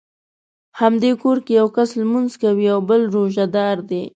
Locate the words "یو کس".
1.59-1.89